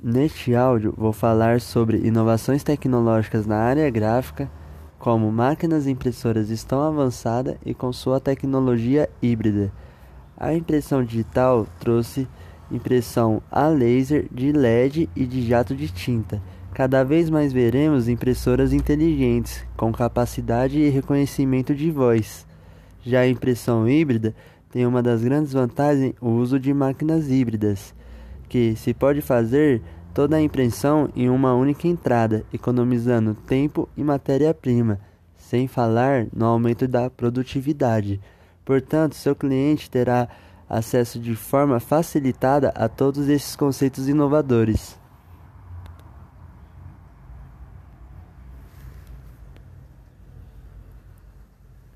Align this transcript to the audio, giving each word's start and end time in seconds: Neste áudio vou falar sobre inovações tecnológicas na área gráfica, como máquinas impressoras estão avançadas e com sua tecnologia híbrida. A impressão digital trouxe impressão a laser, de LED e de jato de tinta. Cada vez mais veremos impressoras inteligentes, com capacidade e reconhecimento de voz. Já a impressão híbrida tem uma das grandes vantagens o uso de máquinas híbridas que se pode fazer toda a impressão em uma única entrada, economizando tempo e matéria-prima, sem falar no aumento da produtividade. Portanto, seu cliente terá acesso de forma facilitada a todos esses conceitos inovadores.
Neste 0.00 0.54
áudio 0.54 0.94
vou 0.96 1.12
falar 1.12 1.60
sobre 1.60 2.06
inovações 2.06 2.62
tecnológicas 2.62 3.46
na 3.46 3.56
área 3.56 3.90
gráfica, 3.90 4.48
como 4.96 5.32
máquinas 5.32 5.88
impressoras 5.88 6.50
estão 6.50 6.80
avançadas 6.82 7.56
e 7.66 7.74
com 7.74 7.92
sua 7.92 8.20
tecnologia 8.20 9.10
híbrida. 9.20 9.72
A 10.36 10.54
impressão 10.54 11.02
digital 11.02 11.66
trouxe 11.80 12.28
impressão 12.70 13.42
a 13.50 13.66
laser, 13.66 14.28
de 14.30 14.52
LED 14.52 15.10
e 15.16 15.26
de 15.26 15.44
jato 15.44 15.74
de 15.74 15.88
tinta. 15.88 16.40
Cada 16.72 17.02
vez 17.02 17.28
mais 17.28 17.52
veremos 17.52 18.08
impressoras 18.08 18.72
inteligentes, 18.72 19.66
com 19.76 19.90
capacidade 19.90 20.78
e 20.78 20.90
reconhecimento 20.90 21.74
de 21.74 21.90
voz. 21.90 22.46
Já 23.02 23.22
a 23.22 23.28
impressão 23.28 23.88
híbrida 23.88 24.32
tem 24.70 24.86
uma 24.86 25.02
das 25.02 25.24
grandes 25.24 25.52
vantagens 25.52 26.14
o 26.20 26.28
uso 26.28 26.60
de 26.60 26.72
máquinas 26.72 27.28
híbridas 27.28 27.97
que 28.48 28.74
se 28.76 28.94
pode 28.94 29.20
fazer 29.20 29.82
toda 30.14 30.36
a 30.36 30.40
impressão 30.40 31.08
em 31.14 31.28
uma 31.28 31.54
única 31.54 31.86
entrada, 31.86 32.44
economizando 32.52 33.34
tempo 33.34 33.88
e 33.96 34.02
matéria-prima, 34.02 34.98
sem 35.36 35.68
falar 35.68 36.26
no 36.32 36.44
aumento 36.44 36.88
da 36.88 37.08
produtividade. 37.08 38.20
Portanto, 38.64 39.14
seu 39.14 39.36
cliente 39.36 39.90
terá 39.90 40.28
acesso 40.68 41.18
de 41.18 41.34
forma 41.34 41.80
facilitada 41.80 42.70
a 42.74 42.88
todos 42.88 43.28
esses 43.28 43.56
conceitos 43.56 44.08
inovadores. 44.08 44.98